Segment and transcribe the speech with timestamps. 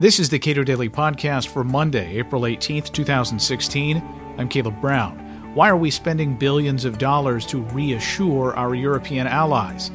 [0.00, 4.02] This is the Cato Daily Podcast for Monday, April 18th, 2016.
[4.38, 5.18] I'm Caleb Brown.
[5.54, 9.90] Why are we spending billions of dollars to reassure our European allies?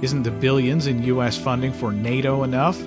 [0.00, 1.36] Isn't the billions in U.S.
[1.36, 2.80] funding for NATO enough?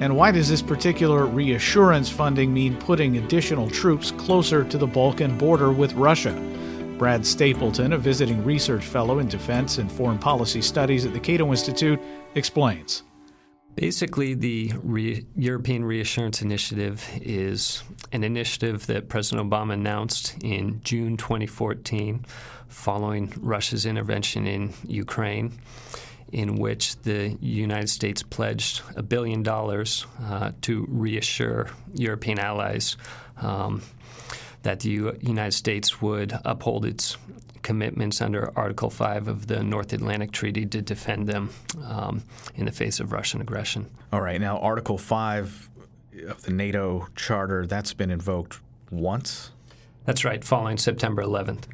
[0.00, 5.36] And why does this particular reassurance funding mean putting additional troops closer to the Baltic
[5.36, 6.32] border with Russia?
[6.96, 11.50] Brad Stapleton, a visiting research fellow in defense and foreign policy studies at the Cato
[11.50, 12.00] Institute,
[12.34, 13.02] explains.
[13.74, 17.82] Basically, the Re- European Reassurance Initiative is
[18.12, 22.24] an initiative that President Obama announced in June 2014
[22.68, 25.52] following Russia's intervention in Ukraine,
[26.32, 32.96] in which the United States pledged a billion dollars uh, to reassure European allies
[33.40, 33.82] um,
[34.62, 37.16] that the U- United States would uphold its
[37.64, 41.50] commitments under Article 5 of the North Atlantic Treaty to defend them
[41.84, 42.22] um,
[42.54, 43.90] in the face of Russian aggression.
[44.12, 44.40] All right.
[44.40, 45.70] Now, Article 5
[46.28, 49.50] of the NATO Charter, that's been invoked once?
[50.04, 51.64] That's right, following September 11th.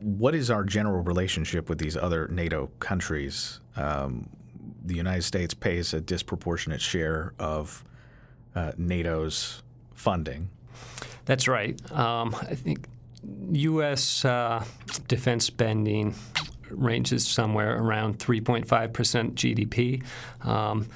[0.00, 3.60] What is our general relationship with these other NATO countries?
[3.76, 4.28] Um,
[4.84, 7.84] the United States pays a disproportionate share of
[8.54, 9.62] uh, NATO's
[9.94, 10.50] funding.
[11.24, 11.78] That's right.
[11.92, 12.86] Um, I think
[13.52, 14.24] U.S.
[14.24, 14.64] Uh,
[15.08, 16.14] defense spending
[16.70, 18.64] ranges somewhere around 3.5%
[19.34, 20.04] GDP.
[20.46, 20.86] Um,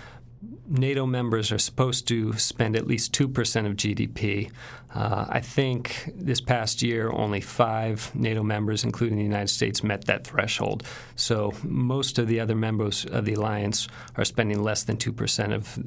[0.66, 3.27] NATO members are supposed to spend at least 2%
[3.66, 4.50] of GDP.
[4.94, 10.05] Uh, I think this past year, only five NATO members, including the United States, met
[10.06, 10.84] that threshold.
[11.16, 15.78] So most of the other members of the alliance are spending less than 2% of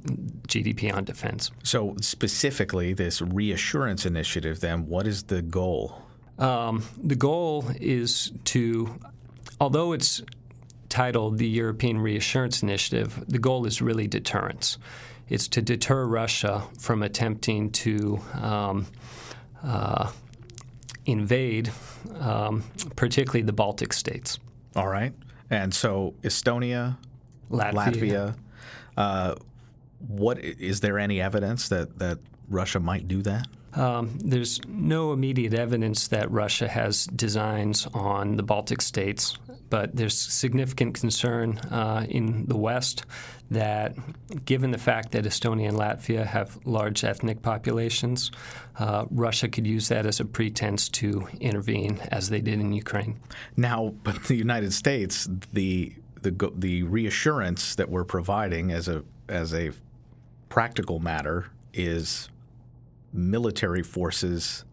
[0.48, 1.52] GDP on defense.
[1.64, 6.07] So, specifically, this reassurance initiative, then, what is the goal?
[6.38, 9.00] Um, the goal is to,
[9.60, 10.22] although it's
[10.90, 14.78] titled the European Reassurance Initiative, the goal is really deterrence.
[15.30, 18.88] It's to deter Russia from attempting to um,
[19.64, 20.12] uh,
[21.06, 21.72] invade,
[22.20, 22.64] um,
[22.96, 24.40] particularly the Baltic states.
[24.76, 25.14] All right.
[25.50, 26.98] And so Estonia,
[27.50, 27.73] Latvia.
[27.73, 28.36] Latvia
[28.98, 29.36] uh,
[30.00, 32.20] what is there any evidence that, that
[32.50, 33.48] Russia might do that?
[33.73, 39.38] Um, there's no immediate evidence that Russia has designs on the Baltic states,
[39.70, 43.05] but there's significant concern uh, in the West
[43.52, 43.95] that,
[44.45, 48.32] given the fact that Estonia and Latvia have large ethnic populations,
[48.80, 53.20] uh, Russia could use that as a pretense to intervene, as they did in Ukraine.
[53.55, 59.54] Now, but the United States, the the the reassurance that we're providing as a as
[59.54, 59.72] a
[60.49, 62.30] practical matter is
[63.14, 64.64] military forces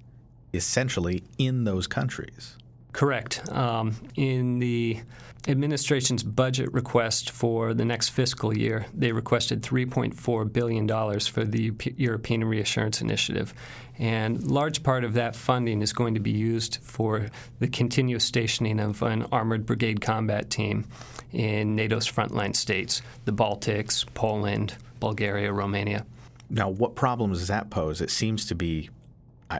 [0.52, 2.56] essentially in those countries.
[2.92, 3.42] Correct.
[3.50, 5.00] Um, in the
[5.48, 10.88] administration's budget request for the next fiscal year, they requested $3.4 billion
[11.20, 13.52] for the European Reassurance Initiative.
[13.98, 17.28] And large part of that funding is going to be used for
[17.58, 20.86] the continuous stationing of an armored brigade combat team
[21.32, 26.06] in NATO's frontline states, the Baltics, Poland, Bulgaria, Romania.
[26.50, 28.00] Now, what problems does that pose?
[28.00, 28.90] It seems to be,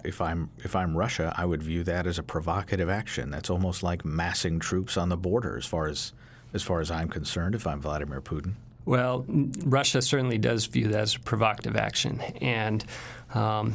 [0.05, 3.31] if I'm if I'm Russia, I would view that as a provocative action.
[3.31, 6.13] That's almost like massing troops on the border, as far as
[6.53, 7.55] as far as I'm concerned.
[7.55, 8.55] If I'm Vladimir Putin.
[8.87, 9.25] Well,
[9.65, 12.85] Russia certainly does view that as a provocative action, and
[13.33, 13.75] um,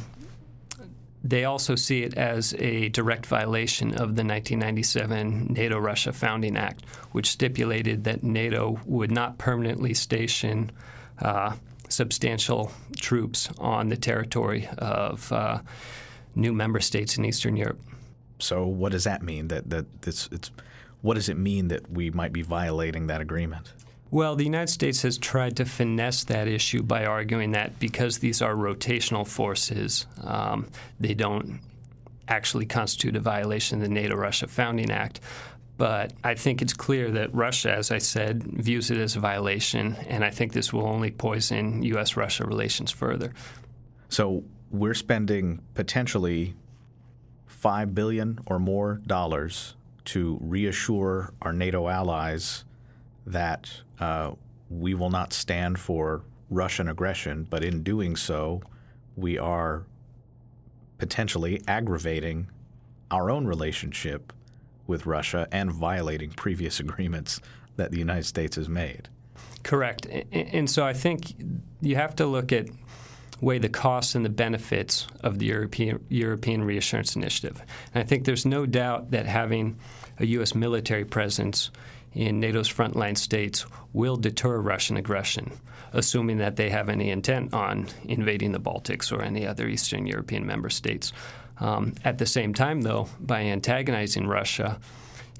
[1.22, 6.84] they also see it as a direct violation of the 1997 NATO Russia Founding Act,
[7.12, 10.70] which stipulated that NATO would not permanently station
[11.18, 11.56] uh,
[11.90, 15.60] substantial troops on the territory of uh,
[16.34, 17.80] new member states in Eastern Europe.
[18.38, 19.48] So, what does that mean?
[19.48, 20.50] That that this it's
[21.02, 23.72] what does it mean that we might be violating that agreement?
[24.10, 28.42] Well, the United States has tried to finesse that issue by arguing that because these
[28.42, 30.66] are rotational forces, um,
[30.98, 31.60] they don't
[32.26, 35.20] actually constitute a violation of the NATO Russia Founding Act.
[35.80, 39.96] But I think it's clear that Russia, as I said, views it as a violation,
[40.08, 42.18] and I think this will only poison U.S.
[42.18, 43.32] Russia relations further.
[44.10, 46.54] So we're spending potentially
[47.46, 49.74] 5 billion or more dollars
[50.04, 52.66] to reassure our NATO allies
[53.24, 54.32] that uh,
[54.68, 58.60] we will not stand for Russian aggression, but in doing so,
[59.16, 59.86] we are
[60.98, 62.50] potentially aggravating
[63.10, 64.34] our own relationship
[64.90, 67.40] with Russia and violating previous agreements
[67.76, 69.08] that the United States has made.
[69.62, 70.06] Correct.
[70.32, 71.34] And so I think
[71.80, 72.68] you have to look at
[73.40, 77.62] weigh the costs and the benefits of the European European Reassurance Initiative.
[77.94, 79.78] And I think there's no doubt that having
[80.18, 80.54] a U.S.
[80.54, 81.70] military presence
[82.12, 85.52] in NATO's frontline states will deter Russian aggression,
[85.92, 90.44] assuming that they have any intent on invading the Baltics or any other Eastern European
[90.44, 91.12] member states.
[91.60, 94.80] Um, at the same time, though, by antagonizing Russia,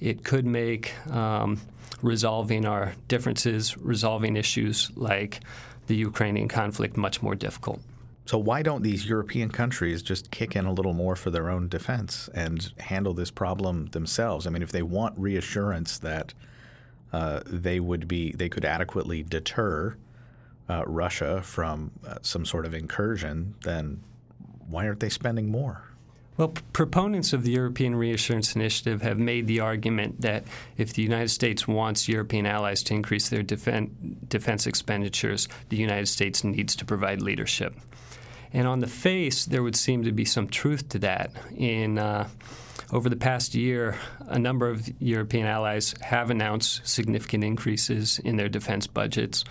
[0.01, 1.61] it could make um,
[2.03, 5.41] resolving our differences, resolving issues like
[5.87, 7.81] the Ukrainian conflict, much more difficult.
[8.27, 11.69] So, why don't these European countries just kick in a little more for their own
[11.69, 14.47] defense and handle this problem themselves?
[14.47, 16.33] I mean, if they want reassurance that
[17.13, 19.97] uh, they would be, they could adequately deter
[20.69, 24.01] uh, Russia from uh, some sort of incursion, then
[24.69, 25.90] why aren't they spending more?
[26.41, 30.45] Well, proponents of the European Reassurance Initiative have made the argument that
[30.79, 33.91] if the United States wants European allies to increase their defen-
[34.27, 37.75] defense expenditures, the United States needs to provide leadership.
[38.55, 41.31] And on the face, there would seem to be some truth to that.
[41.55, 42.27] In uh,
[42.91, 48.49] over the past year, a number of European allies have announced significant increases in their
[48.49, 49.45] defense budgets.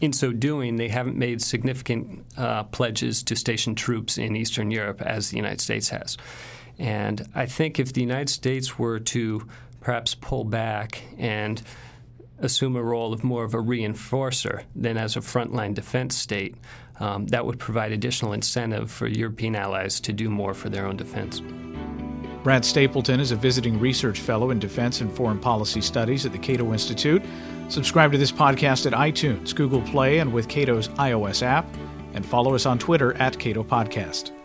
[0.00, 5.02] In so doing, they haven't made significant uh, pledges to station troops in Eastern Europe
[5.02, 6.16] as the United States has.
[6.78, 9.46] And I think if the United States were to
[9.80, 11.60] perhaps pull back and
[12.38, 16.56] assume a role of more of a reinforcer than as a frontline defense state,
[16.98, 20.96] um, that would provide additional incentive for European allies to do more for their own
[20.96, 21.42] defense.
[22.42, 26.38] Brad Stapleton is a visiting research fellow in defense and foreign policy studies at the
[26.38, 27.22] Cato Institute.
[27.68, 31.66] Subscribe to this podcast at iTunes, Google Play, and with Cato's iOS app,
[32.14, 34.39] and follow us on Twitter at Cato Podcast.